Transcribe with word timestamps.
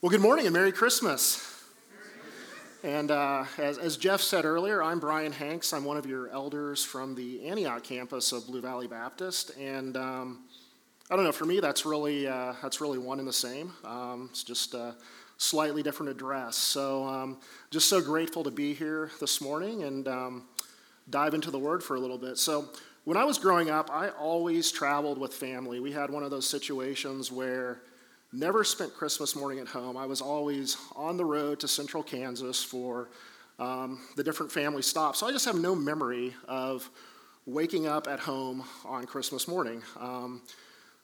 Well, 0.00 0.10
good 0.10 0.20
morning 0.20 0.46
and 0.46 0.54
Merry 0.54 0.70
Christmas. 0.70 1.64
And 2.84 3.10
uh, 3.10 3.46
as, 3.58 3.78
as, 3.78 3.96
Jeff 3.96 4.20
said 4.20 4.44
earlier, 4.44 4.80
I'm 4.80 5.00
Brian 5.00 5.32
Hanks. 5.32 5.72
I'm 5.72 5.84
one 5.84 5.96
of 5.96 6.06
your 6.06 6.30
elders 6.30 6.84
from 6.84 7.16
the 7.16 7.44
Antioch 7.48 7.82
campus 7.82 8.30
of 8.30 8.46
Blue 8.46 8.60
Valley 8.60 8.86
Baptist. 8.86 9.50
And 9.58 9.96
um, 9.96 10.44
I 11.10 11.16
don't 11.16 11.24
know, 11.24 11.32
for 11.32 11.46
me, 11.46 11.58
that's 11.58 11.84
really, 11.84 12.28
uh, 12.28 12.54
that's 12.62 12.80
really 12.80 12.98
one 12.98 13.18
and 13.18 13.26
the 13.26 13.32
same. 13.32 13.72
Um, 13.84 14.28
it's 14.30 14.44
just 14.44 14.74
a 14.74 14.94
slightly 15.36 15.82
different 15.82 16.10
address. 16.10 16.54
So 16.54 17.02
um, 17.02 17.38
just 17.72 17.88
so 17.88 18.00
grateful 18.00 18.44
to 18.44 18.52
be 18.52 18.74
here 18.74 19.10
this 19.18 19.40
morning 19.40 19.82
and 19.82 20.06
um, 20.06 20.44
dive 21.10 21.34
into 21.34 21.50
the 21.50 21.58
Word 21.58 21.82
for 21.82 21.96
a 21.96 22.00
little 22.00 22.18
bit. 22.18 22.38
So 22.38 22.68
when 23.02 23.16
I 23.16 23.24
was 23.24 23.36
growing 23.36 23.68
up, 23.68 23.90
I 23.92 24.10
always 24.10 24.70
traveled 24.70 25.18
with 25.18 25.34
family. 25.34 25.80
We 25.80 25.90
had 25.90 26.08
one 26.08 26.22
of 26.22 26.30
those 26.30 26.48
situations 26.48 27.32
where 27.32 27.80
Never 28.32 28.62
spent 28.62 28.92
Christmas 28.92 29.34
morning 29.34 29.58
at 29.58 29.68
home. 29.68 29.96
I 29.96 30.04
was 30.04 30.20
always 30.20 30.76
on 30.94 31.16
the 31.16 31.24
road 31.24 31.60
to 31.60 31.68
central 31.68 32.02
Kansas 32.02 32.62
for 32.62 33.08
um, 33.58 34.02
the 34.16 34.22
different 34.22 34.52
family 34.52 34.82
stops. 34.82 35.20
So 35.20 35.26
I 35.26 35.32
just 35.32 35.46
have 35.46 35.58
no 35.58 35.74
memory 35.74 36.34
of 36.46 36.90
waking 37.46 37.86
up 37.86 38.06
at 38.06 38.20
home 38.20 38.64
on 38.84 39.06
Christmas 39.06 39.48
morning. 39.48 39.82
Um, 39.98 40.42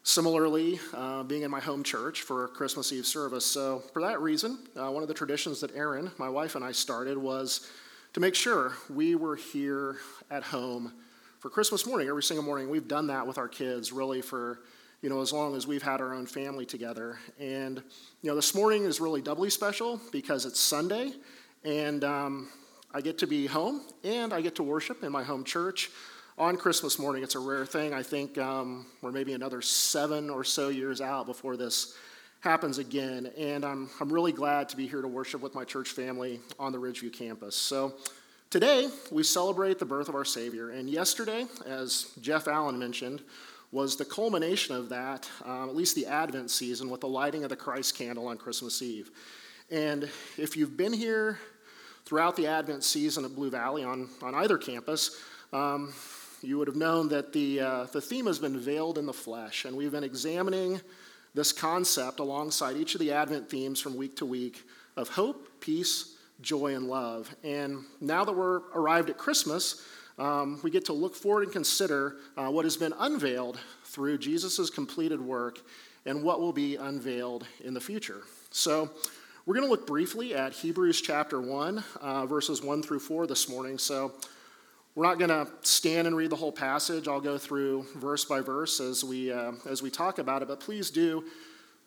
similarly, 0.03 0.79
uh, 0.93 1.23
being 1.23 1.43
in 1.43 1.51
my 1.51 1.61
home 1.61 1.83
church 1.83 2.21
for 2.21 2.49
Christmas 2.49 2.93
Eve 2.93 3.07
service. 3.07 3.47
So, 3.47 3.83
for 3.95 4.03
that 4.03 4.21
reason, 4.21 4.59
uh, 4.77 4.91
one 4.91 5.03
of 5.03 5.09
the 5.09 5.15
traditions 5.15 5.63
that 5.63 5.75
Erin, 5.75 6.11
my 6.19 6.29
wife, 6.29 6.57
and 6.57 6.65
I 6.65 6.73
started 6.73 7.17
was 7.17 7.71
to 8.13 8.21
make 8.21 8.35
sure 8.35 8.75
we 8.91 9.15
were 9.15 9.37
here 9.37 9.97
at 10.31 10.43
home 10.43 10.93
for 11.41 11.49
Christmas 11.49 11.87
morning 11.87 12.07
every 12.07 12.23
single 12.23 12.45
morning. 12.45 12.69
We've 12.69 12.87
done 12.87 13.07
that 13.07 13.27
with 13.27 13.39
our 13.39 13.49
kids 13.49 13.93
really 13.93 14.21
for 14.21 14.61
you 15.03 15.09
know, 15.09 15.21
as 15.21 15.33
long 15.33 15.55
as 15.55 15.67
we've 15.67 15.83
had 15.83 16.01
our 16.01 16.15
own 16.15 16.27
family 16.27 16.67
together. 16.67 17.19
And, 17.39 17.83
you 18.23 18.31
know, 18.31 18.35
this 18.35 18.55
morning 18.55 18.85
is 18.85 19.01
really 19.01 19.21
doubly 19.21 19.51
special 19.51 20.01
because 20.13 20.47
it's 20.47 20.61
Sunday 20.61 21.13
and 21.65 22.05
um, 22.05 22.49
I 22.93 23.01
get 23.01 23.19
to 23.19 23.27
be 23.27 23.47
home 23.47 23.83
and 24.03 24.33
I 24.33 24.41
get 24.41 24.55
to 24.57 24.63
worship 24.63 25.03
in 25.03 25.13
my 25.13 25.23
home 25.23 25.45
church 25.45 25.91
on 26.39 26.57
Christmas 26.57 26.99
morning. 26.99 27.23
It's 27.23 27.35
a 27.35 27.41
rare 27.41 27.67
thing. 27.67 27.95
I 27.95 28.03
think 28.03 28.39
um, 28.39 28.87
we're 29.03 29.13
maybe 29.13 29.35
another 29.35 29.63
seven 29.63 30.31
or 30.31 30.45
so 30.45 30.69
years 30.69 31.01
out 31.01 31.27
before 31.27 31.57
this 31.57 31.97
happens 32.41 32.79
again. 32.79 33.31
And 33.39 33.65
I'm, 33.65 33.91
I'm 34.01 34.13
really 34.13 34.33
glad 34.33 34.69
to 34.71 34.77
be 34.77 34.87
here 34.87 35.03
to 35.03 35.09
worship 35.09 35.41
with 35.41 35.55
my 35.55 35.65
church 35.65 35.91
family 35.91 36.41
on 36.59 36.73
the 36.73 36.79
Ridgeview 36.79 37.13
campus. 37.13 37.57
So, 37.57 37.95
Today, 38.55 38.89
we 39.11 39.25
celebrate 39.25 39.81
the 39.81 39.85
birth 39.85 40.09
of 40.09 40.15
our 40.15 40.25
Savior. 40.25 40.71
And 40.71 40.89
yesterday, 40.89 41.47
as 41.67 42.13
Jeff 42.21 42.47
Allen 42.47 42.79
mentioned, 42.79 43.21
was 43.75 43.97
the 43.97 44.05
culmination 44.05 44.73
of 44.77 44.89
that, 44.89 45.29
um, 45.45 45.69
at 45.69 45.75
least 45.75 45.97
the 45.97 46.07
Advent 46.07 46.49
season, 46.49 46.89
with 46.89 47.01
the 47.01 47.09
lighting 47.09 47.43
of 47.43 47.51
the 47.51 47.57
Christ 47.57 47.99
candle 47.99 48.29
on 48.29 48.37
Christmas 48.37 48.81
Eve. 48.81 49.11
And 49.69 50.09
if 50.39 50.57
you've 50.57 50.77
been 50.77 50.93
here 50.93 51.41
throughout 52.05 52.37
the 52.37 52.47
Advent 52.47 52.85
season 52.85 53.25
at 53.25 53.35
Blue 53.35 53.51
Valley 53.51 53.83
on, 53.83 54.09
on 54.23 54.33
either 54.37 54.59
campus, 54.59 55.21
um, 55.53 55.93
you 56.41 56.57
would 56.57 56.69
have 56.69 56.77
known 56.77 57.09
that 57.09 57.33
the, 57.33 57.61
uh, 57.61 57.85
the 57.87 58.01
theme 58.01 58.27
has 58.27 58.39
been 58.39 58.61
veiled 58.61 58.97
in 58.97 59.07
the 59.07 59.13
flesh. 59.13 59.65
And 59.65 59.77
we've 59.77 59.91
been 59.91 60.05
examining 60.05 60.81
this 61.35 61.51
concept 61.51 62.21
alongside 62.21 62.77
each 62.77 62.95
of 62.95 63.01
the 63.01 63.11
Advent 63.11 63.51
themes 63.51 63.81
from 63.81 63.97
week 63.97 64.15
to 64.19 64.25
week 64.25 64.63
of 64.97 65.09
hope, 65.09 65.49
peace, 65.59 66.15
joy, 66.41 66.77
and 66.77 66.87
love. 66.87 67.35
And 67.43 67.85
now 68.01 68.25
that 68.25 68.37
we're 68.37 68.61
arrived 68.73 69.11
at 69.11 69.19
Christmas, 69.19 69.85
um, 70.19 70.61
we 70.63 70.71
get 70.71 70.85
to 70.87 70.93
look 70.93 71.15
forward 71.15 71.45
and 71.45 71.53
consider 71.53 72.17
uh, 72.37 72.49
what 72.49 72.65
has 72.65 72.77
been 72.77 72.95
unveiled 72.99 73.59
through 73.85 74.19
Jesus' 74.19 74.71
completed 74.71 75.21
work 75.21 75.61
and 76.07 76.23
what 76.23 76.41
will 76.41 76.53
be 76.53 76.77
unveiled 76.77 77.47
in 77.63 77.75
the 77.75 77.81
future. 77.81 78.23
So, 78.51 78.91
we're 79.47 79.55
going 79.55 79.67
to 79.67 79.71
look 79.71 79.87
briefly 79.87 80.35
at 80.35 80.55
Hebrews 80.55 81.03
chapter 81.03 81.39
1, 81.39 81.85
uh, 82.01 82.25
verses 82.25 82.63
1 82.63 82.83
through 82.83 83.01
4 83.01 83.27
this 83.27 83.49
morning. 83.49 83.77
So, 83.77 84.13
we're 84.95 85.05
not 85.05 85.19
going 85.19 85.31
to 85.31 85.49
stand 85.63 86.07
and 86.07 86.17
read 86.17 86.31
the 86.31 86.37
whole 86.37 86.53
passage. 86.53 87.09
I'll 87.09 87.21
go 87.21 87.37
through 87.37 87.85
verse 87.97 88.25
by 88.25 88.41
verse 88.41 88.81
as 88.81 89.03
we, 89.03 89.33
uh, 89.33 89.53
as 89.69 89.83
we 89.83 89.91
talk 89.91 90.19
about 90.19 90.41
it, 90.41 90.49
but 90.49 90.61
please 90.61 90.91
do 90.91 91.25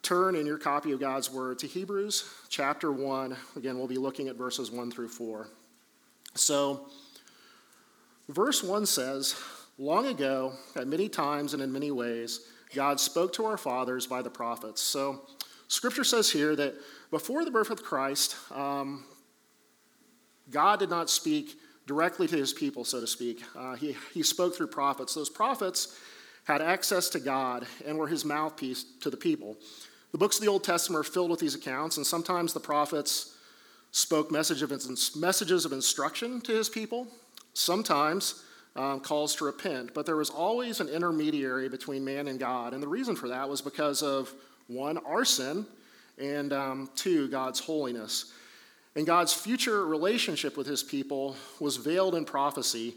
turn 0.03 0.35
in 0.35 0.45
your 0.45 0.57
copy 0.57 0.91
of 0.91 0.99
God's 0.99 1.31
Word 1.31 1.57
to 1.59 1.67
Hebrews 1.67 2.29
chapter 2.49 2.91
1. 2.91 3.35
Again, 3.55 3.77
we'll 3.77 3.87
be 3.87 3.97
looking 3.97 4.27
at 4.27 4.35
verses 4.35 4.71
1 4.71 4.91
through 4.91 5.07
4. 5.07 5.47
So, 6.35 6.89
Verse 8.29 8.63
1 8.63 8.85
says, 8.85 9.35
Long 9.77 10.07
ago, 10.07 10.53
at 10.75 10.87
many 10.87 11.07
times 11.07 11.53
and 11.53 11.61
in 11.61 11.71
many 11.71 11.91
ways, 11.91 12.41
God 12.73 12.99
spoke 12.99 13.31
to 13.33 13.45
our 13.45 13.57
fathers 13.57 14.07
by 14.07 14.21
the 14.21 14.29
prophets. 14.29 14.81
So, 14.81 15.21
scripture 15.67 16.03
says 16.03 16.31
here 16.31 16.55
that 16.55 16.75
before 17.11 17.45
the 17.45 17.51
birth 17.51 17.69
of 17.69 17.83
Christ, 17.83 18.35
um, 18.51 19.05
God 20.49 20.79
did 20.79 20.89
not 20.89 21.09
speak 21.09 21.57
directly 21.85 22.27
to 22.27 22.35
his 22.35 22.53
people, 22.53 22.83
so 22.83 22.99
to 22.99 23.07
speak. 23.07 23.43
Uh, 23.55 23.75
he, 23.75 23.95
he 24.13 24.23
spoke 24.23 24.55
through 24.55 24.67
prophets. 24.67 25.13
Those 25.13 25.29
prophets 25.29 25.97
had 26.43 26.61
access 26.61 27.09
to 27.09 27.19
God 27.19 27.65
and 27.85 27.97
were 27.97 28.07
his 28.07 28.25
mouthpiece 28.25 28.85
to 29.01 29.09
the 29.09 29.17
people. 29.17 29.57
The 30.11 30.17
books 30.17 30.37
of 30.37 30.43
the 30.43 30.49
Old 30.49 30.63
Testament 30.63 31.05
are 31.05 31.09
filled 31.09 31.29
with 31.29 31.39
these 31.39 31.55
accounts, 31.55 31.97
and 31.97 32.05
sometimes 32.05 32.53
the 32.53 32.59
prophets 32.59 33.35
spoke 33.91 34.31
message 34.31 34.61
of, 34.61 34.71
messages 35.15 35.65
of 35.65 35.71
instruction 35.71 36.41
to 36.41 36.53
his 36.53 36.69
people, 36.69 37.07
sometimes 37.57 38.43
um, 38.75 38.99
calls 38.99 39.35
to 39.35 39.45
repent, 39.45 39.93
but 39.93 40.05
there 40.05 40.15
was 40.15 40.29
always 40.29 40.79
an 40.79 40.87
intermediary 40.87 41.67
between 41.67 42.05
man 42.05 42.27
and 42.27 42.39
God. 42.39 42.73
And 42.73 42.81
the 42.81 42.87
reason 42.87 43.15
for 43.15 43.29
that 43.29 43.49
was 43.49 43.61
because 43.61 44.03
of 44.03 44.33
one, 44.67 44.97
our 44.99 45.25
sin, 45.25 45.65
and 46.19 46.53
um, 46.53 46.89
two, 46.95 47.27
God's 47.29 47.59
holiness. 47.59 48.33
And 48.95 49.05
God's 49.05 49.33
future 49.33 49.85
relationship 49.85 50.57
with 50.57 50.67
his 50.67 50.83
people 50.83 51.35
was 51.59 51.77
veiled 51.77 52.15
in 52.15 52.25
prophecy, 52.25 52.95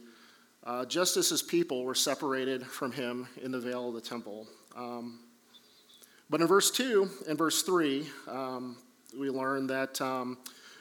uh, 0.64 0.84
just 0.84 1.16
as 1.16 1.28
his 1.30 1.42
people 1.42 1.84
were 1.84 1.94
separated 1.94 2.66
from 2.66 2.92
him 2.92 3.26
in 3.42 3.50
the 3.50 3.60
veil 3.60 3.88
of 3.88 3.94
the 3.94 4.00
temple. 4.00 4.46
Um, 4.76 5.20
but 6.28 6.40
in 6.40 6.46
verse 6.46 6.70
2 6.70 7.08
and 7.28 7.36
verse 7.36 7.62
3, 7.62 8.06
um, 8.28 8.76
we 9.18 9.30
learn 9.30 9.66
that, 9.68 10.00
um, 10.00 10.38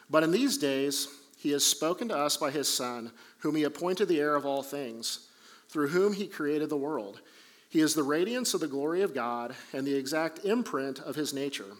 but 0.09 0.23
in 0.23 0.31
these 0.31 0.57
days, 0.57 1.07
he 1.40 1.52
has 1.52 1.64
spoken 1.64 2.10
to 2.10 2.18
us 2.18 2.36
by 2.36 2.52
his 2.52 2.68
Son, 2.68 3.14
whom 3.38 3.56
he 3.56 3.64
appointed 3.64 4.10
the 4.10 4.20
heir 4.20 4.36
of 4.36 4.46
all 4.46 4.62
things, 4.62 5.30
through 5.70 5.88
whom 5.88 6.12
he 6.12 6.28
created 6.28 6.68
the 6.68 6.76
world. 6.76 7.22
He 7.70 7.80
is 7.80 7.94
the 7.94 8.04
radiance 8.04 8.54
of 8.54 8.60
the 8.60 8.68
glory 8.68 9.04
of 9.04 9.14
God 9.14 9.56
and 9.72 9.88
the 9.88 9.96
exact 9.96 10.44
imprint 10.44 11.00
of 11.00 11.16
his 11.16 11.34
nature. 11.34 11.72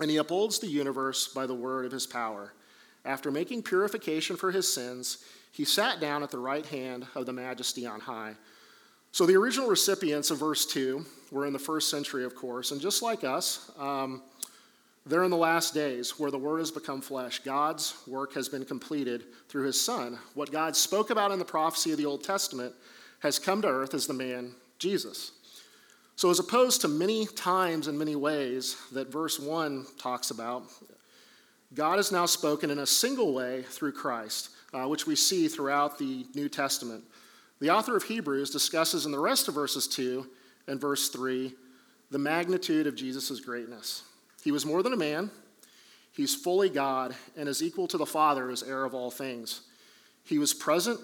And 0.00 0.10
he 0.10 0.16
upholds 0.16 0.58
the 0.58 0.66
universe 0.66 1.28
by 1.28 1.46
the 1.46 1.54
word 1.54 1.86
of 1.86 1.92
his 1.92 2.08
power. 2.08 2.54
After 3.04 3.30
making 3.30 3.62
purification 3.62 4.34
for 4.34 4.50
his 4.50 4.72
sins, 4.72 5.24
he 5.52 5.64
sat 5.64 6.00
down 6.00 6.24
at 6.24 6.32
the 6.32 6.38
right 6.38 6.66
hand 6.66 7.06
of 7.14 7.26
the 7.26 7.32
majesty 7.32 7.86
on 7.86 8.00
high. 8.00 8.34
So 9.12 9.26
the 9.26 9.36
original 9.36 9.68
recipients 9.68 10.32
of 10.32 10.38
verse 10.38 10.66
2 10.66 11.06
were 11.30 11.46
in 11.46 11.52
the 11.52 11.58
first 11.60 11.88
century, 11.88 12.24
of 12.24 12.34
course, 12.34 12.72
and 12.72 12.80
just 12.80 13.00
like 13.00 13.22
us, 13.22 13.70
um, 13.78 14.22
they're 15.04 15.24
in 15.24 15.30
the 15.30 15.36
last 15.36 15.74
days 15.74 16.18
where 16.18 16.30
the 16.30 16.38
Word 16.38 16.58
has 16.58 16.70
become 16.70 17.00
flesh. 17.00 17.40
God's 17.40 17.94
work 18.06 18.34
has 18.34 18.48
been 18.48 18.64
completed 18.64 19.24
through 19.48 19.66
His 19.66 19.80
Son. 19.80 20.18
What 20.34 20.52
God 20.52 20.76
spoke 20.76 21.10
about 21.10 21.32
in 21.32 21.38
the 21.38 21.44
prophecy 21.44 21.90
of 21.90 21.98
the 21.98 22.06
Old 22.06 22.22
Testament 22.22 22.72
has 23.20 23.38
come 23.38 23.62
to 23.62 23.68
earth 23.68 23.94
as 23.94 24.06
the 24.06 24.14
man 24.14 24.54
Jesus. 24.78 25.32
So, 26.14 26.30
as 26.30 26.38
opposed 26.38 26.82
to 26.82 26.88
many 26.88 27.26
times 27.26 27.88
and 27.88 27.98
many 27.98 28.14
ways 28.14 28.76
that 28.92 29.10
verse 29.10 29.40
1 29.40 29.86
talks 29.98 30.30
about, 30.30 30.64
God 31.74 31.96
has 31.96 32.12
now 32.12 32.26
spoken 32.26 32.70
in 32.70 32.80
a 32.80 32.86
single 32.86 33.32
way 33.32 33.62
through 33.62 33.92
Christ, 33.92 34.50
uh, 34.72 34.86
which 34.86 35.06
we 35.06 35.16
see 35.16 35.48
throughout 35.48 35.98
the 35.98 36.26
New 36.34 36.48
Testament. 36.48 37.02
The 37.60 37.70
author 37.70 37.96
of 37.96 38.04
Hebrews 38.04 38.50
discusses 38.50 39.06
in 39.06 39.12
the 39.12 39.18
rest 39.18 39.48
of 39.48 39.54
verses 39.54 39.88
2 39.88 40.26
and 40.68 40.80
verse 40.80 41.08
3 41.08 41.54
the 42.10 42.18
magnitude 42.18 42.86
of 42.86 42.94
Jesus' 42.94 43.40
greatness. 43.40 44.02
He 44.42 44.52
was 44.52 44.66
more 44.66 44.82
than 44.82 44.92
a 44.92 44.96
man. 44.96 45.30
He's 46.12 46.34
fully 46.34 46.68
God 46.68 47.14
and 47.36 47.48
is 47.48 47.62
equal 47.62 47.88
to 47.88 47.96
the 47.96 48.06
Father 48.06 48.50
as 48.50 48.62
heir 48.62 48.84
of 48.84 48.94
all 48.94 49.10
things. 49.10 49.62
He 50.24 50.38
was 50.38 50.52
present 50.52 51.00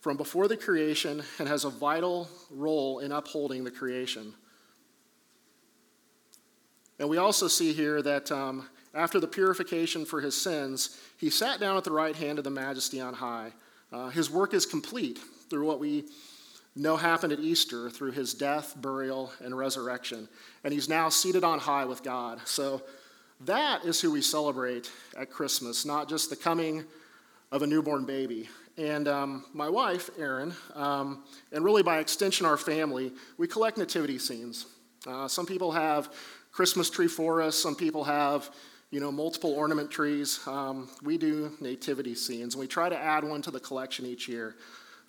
from 0.00 0.16
before 0.16 0.48
the 0.48 0.56
creation 0.56 1.22
and 1.38 1.48
has 1.48 1.64
a 1.64 1.70
vital 1.70 2.28
role 2.50 2.98
in 2.98 3.12
upholding 3.12 3.64
the 3.64 3.70
creation. 3.70 4.34
And 6.98 7.08
we 7.08 7.16
also 7.16 7.48
see 7.48 7.72
here 7.72 8.02
that 8.02 8.30
um, 8.30 8.68
after 8.94 9.18
the 9.18 9.26
purification 9.26 10.04
for 10.04 10.20
his 10.20 10.36
sins, 10.36 11.00
he 11.16 11.30
sat 11.30 11.58
down 11.58 11.76
at 11.76 11.84
the 11.84 11.92
right 11.92 12.14
hand 12.14 12.38
of 12.38 12.44
the 12.44 12.50
majesty 12.50 13.00
on 13.00 13.14
high. 13.14 13.52
Uh, 13.92 14.08
his 14.10 14.30
work 14.30 14.54
is 14.54 14.66
complete 14.66 15.18
through 15.50 15.66
what 15.66 15.80
we 15.80 16.04
know 16.74 16.96
happened 16.96 17.32
at 17.32 17.40
Easter 17.40 17.90
through 17.90 18.12
his 18.12 18.34
death, 18.34 18.74
burial, 18.76 19.32
and 19.40 19.56
resurrection. 19.56 20.28
And 20.64 20.72
he's 20.72 20.88
now 20.88 21.08
seated 21.08 21.44
on 21.44 21.58
high 21.58 21.84
with 21.84 22.02
God. 22.02 22.40
So 22.46 22.82
that 23.40 23.84
is 23.84 24.00
who 24.00 24.10
we 24.10 24.22
celebrate 24.22 24.90
at 25.16 25.30
Christmas, 25.30 25.84
not 25.84 26.08
just 26.08 26.30
the 26.30 26.36
coming 26.36 26.84
of 27.50 27.62
a 27.62 27.66
newborn 27.66 28.04
baby. 28.04 28.48
And 28.78 29.06
um, 29.06 29.44
my 29.52 29.68
wife, 29.68 30.08
Erin, 30.18 30.54
um, 30.74 31.24
and 31.52 31.64
really 31.64 31.82
by 31.82 31.98
extension 31.98 32.46
our 32.46 32.56
family, 32.56 33.12
we 33.36 33.46
collect 33.46 33.76
nativity 33.76 34.18
scenes. 34.18 34.66
Uh, 35.06 35.28
some 35.28 35.44
people 35.44 35.72
have 35.72 36.14
Christmas 36.52 36.88
tree 36.88 37.08
forests, 37.08 37.62
some 37.62 37.74
people 37.74 38.04
have 38.04 38.50
you 38.92 39.00
know, 39.00 39.10
multiple 39.10 39.52
ornament 39.54 39.90
trees. 39.90 40.38
Um, 40.46 40.88
we 41.02 41.16
do 41.16 41.56
nativity 41.60 42.14
scenes, 42.14 42.54
and 42.54 42.60
we 42.60 42.66
try 42.66 42.90
to 42.90 42.96
add 42.96 43.24
one 43.24 43.40
to 43.42 43.50
the 43.50 43.58
collection 43.58 44.04
each 44.04 44.28
year. 44.28 44.54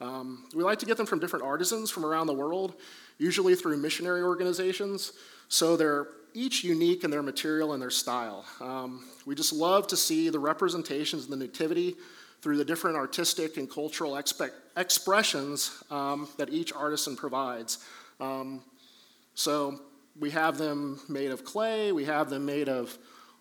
Um, 0.03 0.43
we 0.53 0.63
like 0.63 0.79
to 0.79 0.85
get 0.85 0.97
them 0.97 1.05
from 1.05 1.19
different 1.19 1.45
artisans 1.45 1.89
from 1.89 2.05
around 2.05 2.27
the 2.27 2.33
world, 2.33 2.73
usually 3.17 3.55
through 3.55 3.77
missionary 3.77 4.21
organizations. 4.21 5.13
So 5.47 5.77
they're 5.77 6.07
each 6.33 6.63
unique 6.63 7.03
in 7.03 7.11
their 7.11 7.23
material 7.23 7.73
and 7.73 7.81
their 7.81 7.89
style. 7.89 8.43
Um, 8.59 9.05
we 9.25 9.33
just 9.33 9.53
love 9.53 9.87
to 9.87 9.97
see 9.97 10.29
the 10.29 10.39
representations 10.39 11.25
of 11.25 11.29
the 11.29 11.37
nativity 11.37 11.95
through 12.41 12.57
the 12.57 12.65
different 12.65 12.97
artistic 12.97 13.55
and 13.55 13.69
cultural 13.69 14.13
expe- 14.13 14.51
expressions 14.75 15.83
um, 15.89 16.27
that 16.37 16.49
each 16.49 16.73
artisan 16.73 17.15
provides. 17.15 17.77
Um, 18.19 18.61
so 19.35 19.79
we 20.19 20.31
have 20.31 20.57
them 20.57 20.99
made 21.07 21.31
of 21.31 21.45
clay, 21.45 21.93
we 21.93 22.05
have 22.05 22.29
them 22.29 22.45
made 22.45 22.67
of 22.67 22.97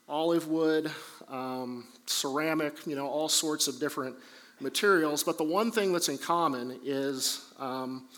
olive 0.09 0.47
wood, 0.47 0.91
um, 1.29 1.87
ceramic, 2.07 2.87
you 2.87 2.95
know, 2.95 3.09
all 3.09 3.29
sorts 3.29 3.67
of 3.67 3.81
different 3.81 4.15
materials. 4.63 5.23
But 5.23 5.39
the 5.39 5.45
one 5.45 5.71
thing 5.71 5.93
that's 5.93 6.09
in 6.09 6.19
common 6.19 6.79
is 6.85 7.53
um, 7.59 8.09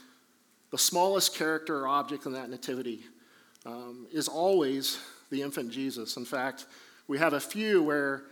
the 0.71 0.79
smallest 0.79 1.35
character 1.35 1.81
or 1.81 1.89
object 1.89 2.27
in 2.27 2.33
that 2.33 2.51
nativity 2.51 3.05
um, 3.67 4.07
is 4.13 4.29
always 4.29 4.99
the 5.31 5.43
infant 5.43 5.71
Jesus. 5.71 6.17
In 6.17 6.25
fact, 6.25 6.67
we 7.09 7.19
have 7.19 7.33
a 7.33 7.41
few 7.41 7.83
where 7.83 8.25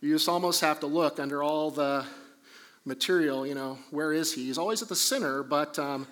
you 0.00 0.14
just 0.14 0.28
almost 0.28 0.60
have 0.60 0.80
to 0.80 0.86
look 0.86 1.20
under 1.20 1.42
all 1.42 1.70
the 1.70 2.04
material, 2.84 3.46
you 3.46 3.54
know, 3.54 3.78
where 3.90 4.12
is 4.12 4.32
he? 4.32 4.46
He's 4.46 4.58
always 4.58 4.82
at 4.82 4.88
the 4.88 4.96
center, 4.96 5.42
but 5.42 5.78
um, 5.78 6.06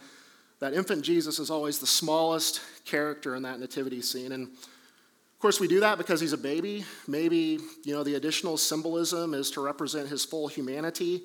that 0.60 0.74
infant 0.74 1.02
Jesus 1.02 1.38
is 1.38 1.50
always 1.50 1.78
the 1.78 1.86
smallest 1.86 2.60
character 2.84 3.34
in 3.34 3.42
that 3.44 3.60
nativity 3.60 4.02
scene. 4.02 4.32
And 4.32 4.48
of 4.48 5.38
course, 5.40 5.60
we 5.60 5.68
do 5.68 5.80
that 5.80 5.98
because 5.98 6.20
he's 6.20 6.32
a 6.32 6.38
baby. 6.38 6.84
Maybe, 7.06 7.60
you 7.84 7.94
know, 7.94 8.02
the 8.02 8.16
additional 8.16 8.56
symbolism 8.56 9.34
is 9.34 9.50
to 9.52 9.60
represent 9.60 10.08
his 10.08 10.24
full 10.24 10.48
humanity 10.48 11.22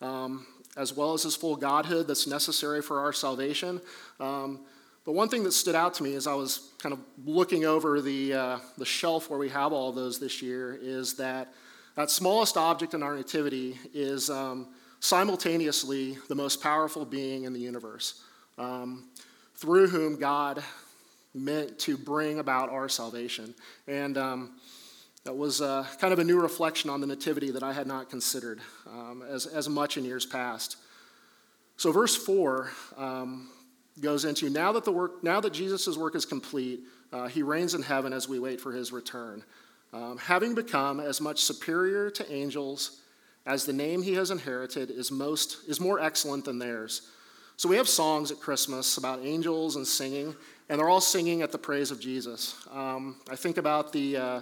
um, 0.00 0.46
as 0.76 0.92
well 0.92 1.14
as 1.14 1.22
his 1.22 1.36
full 1.36 1.56
godhood 1.56 2.06
that's 2.06 2.26
necessary 2.26 2.82
for 2.82 3.00
our 3.00 3.12
salvation. 3.12 3.80
Um, 4.20 4.60
but 5.04 5.12
one 5.12 5.28
thing 5.28 5.44
that 5.44 5.52
stood 5.52 5.76
out 5.76 5.94
to 5.94 6.02
me 6.02 6.14
as 6.14 6.26
I 6.26 6.34
was 6.34 6.72
kind 6.78 6.92
of 6.92 6.98
looking 7.24 7.64
over 7.64 8.00
the, 8.00 8.34
uh, 8.34 8.58
the 8.76 8.84
shelf 8.84 9.30
where 9.30 9.38
we 9.38 9.48
have 9.48 9.72
all 9.72 9.92
those 9.92 10.18
this 10.18 10.42
year 10.42 10.78
is 10.80 11.14
that 11.14 11.52
that 11.96 12.10
smallest 12.10 12.58
object 12.58 12.92
in 12.92 13.02
our 13.02 13.16
nativity 13.16 13.78
is 13.94 14.28
um, 14.28 14.68
simultaneously 15.00 16.18
the 16.28 16.34
most 16.34 16.62
powerful 16.62 17.06
being 17.06 17.44
in 17.44 17.54
the 17.54 17.60
universe, 17.60 18.22
um, 18.58 19.08
through 19.54 19.88
whom 19.88 20.18
God 20.18 20.62
meant 21.34 21.78
to 21.80 21.96
bring 21.96 22.38
about 22.38 22.68
our 22.68 22.88
salvation. 22.88 23.54
And 23.86 24.18
um, 24.18 24.52
that 25.26 25.36
was 25.36 25.60
uh, 25.60 25.84
kind 26.00 26.12
of 26.12 26.20
a 26.20 26.24
new 26.24 26.40
reflection 26.40 26.88
on 26.88 27.00
the 27.00 27.06
Nativity 27.06 27.50
that 27.50 27.64
I 27.64 27.72
had 27.72 27.88
not 27.88 28.08
considered 28.08 28.60
um, 28.86 29.24
as, 29.28 29.46
as 29.46 29.68
much 29.68 29.96
in 29.96 30.04
years 30.04 30.24
past. 30.24 30.76
So, 31.76 31.90
verse 31.90 32.14
4 32.14 32.70
um, 32.96 33.48
goes 34.00 34.24
into 34.24 34.48
now 34.48 34.70
that, 34.70 34.84
the 34.84 34.92
work, 34.92 35.24
now 35.24 35.40
that 35.40 35.52
Jesus' 35.52 35.96
work 35.96 36.14
is 36.14 36.24
complete, 36.24 36.78
uh, 37.12 37.26
he 37.26 37.42
reigns 37.42 37.74
in 37.74 37.82
heaven 37.82 38.12
as 38.12 38.28
we 38.28 38.38
wait 38.38 38.60
for 38.60 38.70
his 38.70 38.92
return. 38.92 39.42
Um, 39.92 40.16
having 40.16 40.54
become 40.54 41.00
as 41.00 41.20
much 41.20 41.42
superior 41.42 42.08
to 42.10 42.32
angels 42.32 43.00
as 43.46 43.66
the 43.66 43.72
name 43.72 44.02
he 44.02 44.14
has 44.14 44.30
inherited 44.30 44.92
is, 44.92 45.10
most, 45.10 45.68
is 45.68 45.80
more 45.80 45.98
excellent 45.98 46.44
than 46.44 46.60
theirs. 46.60 47.10
So 47.56 47.68
we 47.68 47.76
have 47.78 47.88
songs 47.88 48.30
at 48.30 48.38
Christmas 48.38 48.96
about 48.96 49.24
angels 49.24 49.74
and 49.74 49.84
singing, 49.84 50.36
and 50.68 50.78
they're 50.78 50.88
all 50.88 51.00
singing 51.00 51.42
at 51.42 51.50
the 51.50 51.58
praise 51.58 51.90
of 51.90 51.98
Jesus. 51.98 52.54
Um, 52.70 53.16
I 53.28 53.34
think 53.34 53.56
about 53.56 53.92
the, 53.92 54.16
uh, 54.16 54.40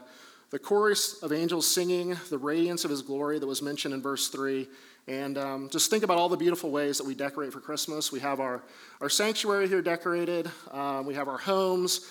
the 0.50 0.58
chorus 0.58 1.22
of 1.22 1.32
angels 1.32 1.66
singing 1.66 2.16
the 2.30 2.38
radiance 2.38 2.84
of 2.84 2.90
his 2.90 3.02
glory 3.02 3.38
that 3.38 3.46
was 3.46 3.62
mentioned 3.62 3.94
in 3.94 4.02
verse 4.02 4.28
3. 4.28 4.68
And 5.06 5.36
um, 5.36 5.68
just 5.70 5.90
think 5.90 6.04
about 6.04 6.18
all 6.18 6.28
the 6.28 6.36
beautiful 6.36 6.70
ways 6.70 6.98
that 6.98 7.06
we 7.06 7.14
decorate 7.14 7.52
for 7.52 7.60
Christmas. 7.60 8.10
We 8.10 8.20
have 8.20 8.40
our, 8.40 8.62
our 9.00 9.08
sanctuary 9.08 9.68
here 9.68 9.82
decorated, 9.82 10.50
um, 10.70 11.06
we 11.06 11.14
have 11.14 11.28
our 11.28 11.38
homes, 11.38 12.08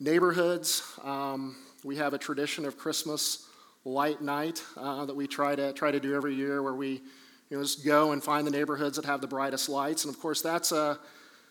neighborhoods. 0.00 0.82
Um, 1.02 1.56
we 1.82 1.96
have 1.96 2.14
a 2.14 2.18
tradition 2.18 2.64
of 2.64 2.78
Christmas 2.78 3.46
light 3.84 4.22
night 4.22 4.62
uh, 4.76 5.04
that 5.04 5.14
we 5.14 5.26
try 5.26 5.54
to, 5.54 5.72
try 5.72 5.90
to 5.90 6.00
do 6.00 6.14
every 6.14 6.34
year 6.34 6.62
where 6.62 6.74
we 6.74 7.02
you 7.50 7.56
know, 7.56 7.62
just 7.62 7.84
go 7.84 8.12
and 8.12 8.22
find 8.22 8.46
the 8.46 8.50
neighborhoods 8.50 8.96
that 8.96 9.04
have 9.04 9.20
the 9.20 9.26
brightest 9.26 9.68
lights. 9.68 10.04
And 10.04 10.14
of 10.14 10.20
course, 10.20 10.40
that's, 10.40 10.72
a, 10.72 10.98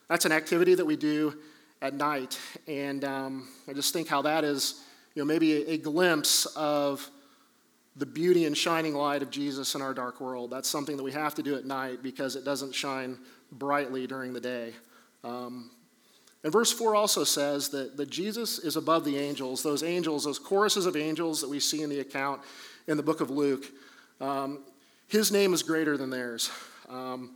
that's 0.09 0.25
an 0.25 0.31
activity 0.31 0.75
that 0.75 0.85
we 0.85 0.95
do 0.95 1.37
at 1.81 1.93
night. 1.93 2.39
And 2.67 3.03
um, 3.05 3.47
I 3.67 3.73
just 3.73 3.93
think 3.93 4.07
how 4.07 4.23
that 4.23 4.43
is, 4.43 4.83
you 5.15 5.21
know, 5.21 5.25
maybe 5.25 5.63
a, 5.63 5.73
a, 5.73 5.77
glimpse 5.77 6.45
of 6.55 7.09
the 7.95 8.05
beauty 8.05 8.45
and 8.45 8.57
shining 8.57 8.95
light 8.95 9.21
of 9.21 9.29
Jesus 9.29 9.75
in 9.75 9.81
our 9.81 9.93
dark 9.93 10.19
world. 10.19 10.49
That's 10.49 10.67
something 10.67 10.97
that 10.97 11.03
we 11.03 11.11
have 11.11 11.35
to 11.35 11.43
do 11.43 11.55
at 11.55 11.65
night 11.65 12.01
because 12.01 12.35
it 12.35 12.43
doesn't 12.43 12.73
shine 12.73 13.17
brightly 13.51 14.07
during 14.07 14.33
the 14.33 14.41
day. 14.41 14.73
Um, 15.23 15.69
and 16.43 16.51
verse 16.51 16.71
4 16.71 16.95
also 16.95 17.23
says 17.23 17.69
that, 17.69 17.95
that 17.95 18.09
Jesus 18.09 18.59
is 18.59 18.75
above 18.75 19.05
the 19.05 19.17
angels, 19.17 19.63
those 19.63 19.83
angels, 19.83 20.25
those 20.25 20.39
choruses 20.39 20.85
of 20.85 20.95
angels 20.95 21.39
that 21.41 21.49
we 21.49 21.59
see 21.59 21.83
in 21.83 21.89
the 21.89 21.99
account 21.99 22.41
in 22.87 22.97
the 22.97 23.03
book 23.03 23.21
of 23.21 23.29
Luke. 23.29 23.65
Um, 24.19 24.59
his 25.07 25.31
name 25.31 25.53
is 25.53 25.63
greater 25.63 25.95
than 25.95 26.09
theirs. 26.09 26.49
Um, 26.89 27.35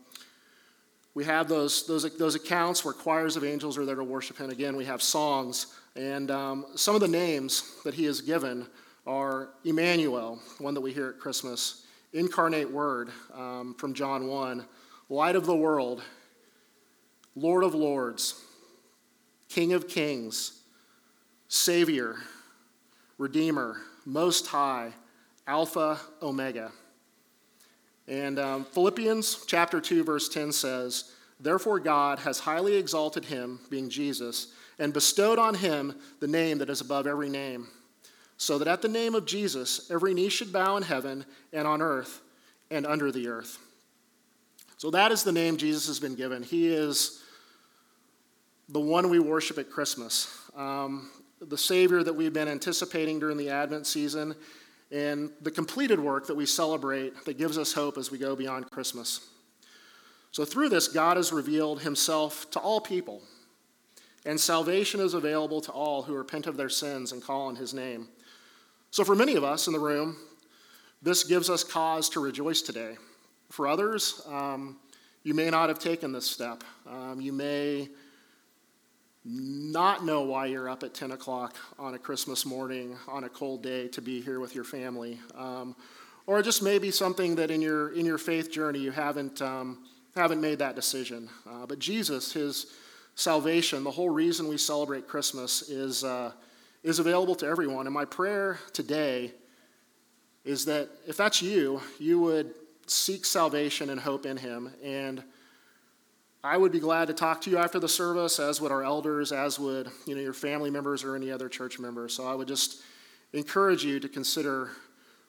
we 1.13 1.23
have 1.25 1.47
those, 1.47 1.87
those, 1.87 2.17
those 2.17 2.35
accounts 2.35 2.83
where 2.83 2.93
choirs 2.93 3.37
of 3.37 3.43
angels 3.43 3.77
are 3.77 3.85
there 3.85 3.95
to 3.95 4.03
worship 4.03 4.37
him. 4.37 4.49
Again, 4.49 4.75
we 4.75 4.85
have 4.85 5.01
songs. 5.01 5.67
And 5.97 6.29
um, 6.29 6.67
some 6.75 6.93
of 6.93 7.01
the 7.01 7.07
names 7.07 7.79
that 7.83 7.95
he 7.95 8.05
has 8.05 8.21
given 8.21 8.67
are 9.07 9.49
Emmanuel, 9.65 10.39
one 10.59 10.75
that 10.75 10.81
we 10.81 10.93
hear 10.93 11.09
at 11.09 11.19
Christmas, 11.19 11.85
Incarnate 12.13 12.69
Word 12.69 13.09
um, 13.33 13.73
from 13.73 13.95
John 13.95 14.27
1, 14.27 14.63
Light 15.09 15.35
of 15.35 15.47
the 15.47 15.55
World, 15.55 16.03
Lord 17.35 17.63
of 17.63 17.73
Lords, 17.73 18.43
King 19.49 19.73
of 19.73 19.87
Kings, 19.87 20.61
Savior, 21.47 22.17
Redeemer, 23.17 23.77
Most 24.05 24.45
High, 24.45 24.91
Alpha, 25.47 25.99
Omega. 26.21 26.71
And 28.07 28.37
um, 28.37 28.65
Philippians 28.65 29.45
chapter 29.47 29.81
2, 29.81 30.03
verse 30.03 30.29
10 30.29 30.51
says, 30.51 31.11
Therefore 31.39 31.79
God 31.79 32.19
has 32.19 32.37
highly 32.39 32.75
exalted 32.75 33.25
him, 33.25 33.59
being 33.71 33.89
Jesus, 33.89 34.53
and 34.79 34.93
bestowed 34.93 35.39
on 35.39 35.55
him 35.55 35.95
the 36.19 36.27
name 36.27 36.59
that 36.59 36.69
is 36.69 36.81
above 36.81 37.07
every 37.07 37.29
name, 37.29 37.67
so 38.37 38.57
that 38.57 38.67
at 38.67 38.81
the 38.81 38.87
name 38.87 39.15
of 39.15 39.25
Jesus 39.25 39.89
every 39.89 40.13
knee 40.13 40.29
should 40.29 40.53
bow 40.53 40.77
in 40.77 40.83
heaven 40.83 41.25
and 41.51 41.67
on 41.67 41.81
earth 41.81 42.21
and 42.69 42.85
under 42.85 43.11
the 43.11 43.27
earth. 43.27 43.59
So 44.77 44.91
that 44.91 45.11
is 45.11 45.23
the 45.23 45.31
name 45.31 45.57
Jesus 45.57 45.87
has 45.87 45.99
been 45.99 46.15
given. 46.15 46.43
He 46.43 46.67
is 46.67 47.23
the 48.69 48.79
one 48.79 49.09
we 49.09 49.19
worship 49.19 49.57
at 49.57 49.71
Christmas, 49.71 50.41
um, 50.55 51.09
the 51.41 51.57
Savior 51.57 52.03
that 52.03 52.13
we've 52.13 52.33
been 52.33 52.47
anticipating 52.47 53.19
during 53.19 53.37
the 53.37 53.49
Advent 53.49 53.87
season 53.87 54.35
and 54.91 55.31
the 55.41 55.51
completed 55.51 55.99
work 55.99 56.27
that 56.27 56.35
we 56.35 56.45
celebrate 56.45 57.25
that 57.25 57.37
gives 57.37 57.57
us 57.57 57.73
hope 57.73 57.97
as 57.97 58.11
we 58.11 58.17
go 58.17 58.35
beyond 58.35 58.69
Christmas. 58.69 59.27
So, 60.31 60.45
through 60.45 60.69
this, 60.69 60.87
God 60.87 61.17
has 61.17 61.33
revealed 61.33 61.81
himself 61.81 62.49
to 62.51 62.59
all 62.59 62.79
people, 62.79 63.21
and 64.27 64.39
salvation 64.39 64.99
is 64.99 65.13
available 65.13 65.61
to 65.61 65.71
all 65.71 66.03
who 66.03 66.13
repent 66.13 66.47
of 66.47 66.57
their 66.57 66.69
sins 66.69 67.13
and 67.13 67.23
call 67.23 67.47
on 67.47 67.55
his 67.55 67.73
name. 67.73 68.09
So, 68.91 69.05
for 69.05 69.15
many 69.15 69.35
of 69.35 69.43
us 69.45 69.67
in 69.67 69.73
the 69.73 69.79
room, 69.79 70.17
this 71.01 71.23
gives 71.23 71.49
us 71.49 71.63
cause 71.63 72.09
to 72.09 72.19
rejoice 72.19 72.61
today. 72.61 72.97
For 73.49 73.67
others, 73.67 74.21
um, 74.27 74.77
you 75.23 75.33
may 75.33 75.49
not 75.49 75.69
have 75.69 75.79
taken 75.79 76.11
this 76.11 76.29
step. 76.29 76.65
Um, 76.85 77.21
you 77.21 77.31
may 77.31 77.87
not 79.23 80.05
know 80.05 80.23
why 80.23 80.47
you're 80.47 80.69
up 80.69 80.83
at 80.83 80.93
10 80.93 81.11
o'clock 81.11 81.55
on 81.79 81.93
a 81.93 81.99
Christmas 81.99 82.45
morning 82.45 82.97
on 83.07 83.23
a 83.23 83.29
cold 83.29 83.63
day 83.63 83.87
to 83.89 84.01
be 84.01 84.21
here 84.21 84.41
with 84.41 84.55
your 84.55 84.63
family. 84.63 85.19
Um, 85.35 85.75
or 86.25 86.41
just 86.41 86.61
maybe 86.61 86.91
something 86.91 87.35
that 87.35 87.49
in 87.49 87.61
your, 87.61 87.93
in 87.93 88.05
your 88.05 88.17
faith 88.17 88.51
journey 88.51 88.79
you 88.79 88.91
haven't, 88.91 89.41
um, 89.41 89.85
haven't 90.15 90.41
made 90.41 90.59
that 90.59 90.75
decision. 90.75 91.29
Uh, 91.49 91.65
but 91.65 91.79
Jesus, 91.79 92.33
his 92.33 92.67
salvation, 93.17 93.83
the 93.83 93.91
whole 93.91 94.11
reason 94.11 94.47
we 94.47 94.57
celebrate 94.57 95.07
Christmas 95.07 95.69
is, 95.69 96.03
uh, 96.03 96.31
is 96.83 96.99
available 96.99 97.35
to 97.35 97.47
everyone. 97.47 97.87
And 97.87 97.93
my 97.93 98.05
prayer 98.05 98.59
today 98.73 99.33
is 100.45 100.65
that 100.65 100.87
if 101.07 101.17
that's 101.17 101.41
you, 101.41 101.81
you 101.99 102.19
would 102.19 102.53
seek 102.85 103.25
salvation 103.25 103.89
and 103.89 103.99
hope 103.99 104.25
in 104.25 104.37
him 104.37 104.71
and 104.81 105.23
I 106.43 106.55
would 106.55 106.71
be 106.71 106.79
glad 106.79 107.07
to 107.07 107.13
talk 107.13 107.41
to 107.41 107.49
you 107.49 107.57
after 107.57 107.79
the 107.79 107.89
service, 107.89 108.39
as 108.39 108.61
would 108.61 108.71
our 108.71 108.83
elders, 108.83 109.31
as 109.31 109.59
would 109.59 109.89
you 110.05 110.15
know, 110.15 110.21
your 110.21 110.33
family 110.33 110.69
members 110.69 111.03
or 111.03 111.15
any 111.15 111.31
other 111.31 111.49
church 111.49 111.79
member. 111.79 112.07
So 112.07 112.25
I 112.25 112.35
would 112.35 112.47
just 112.47 112.83
encourage 113.33 113.83
you 113.83 113.99
to 113.99 114.07
consider 114.07 114.69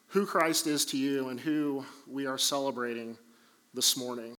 who 0.09 0.27
Christ 0.27 0.67
is 0.67 0.85
to 0.87 0.99
you 0.99 1.31
and 1.31 1.41
who 1.41 1.85
we 2.07 2.27
are 2.27 2.39
celebrating 2.39 3.17
this 3.75 3.97
morning. 3.97 4.37